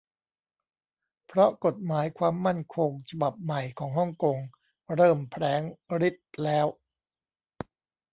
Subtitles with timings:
[1.27, 4.37] เพราะกฏหมายความมั่นคงฉบับใหม่ของฮ่องกง
[4.95, 5.61] เริ่มแผลง
[6.07, 6.67] ฤทธิ์แล้ว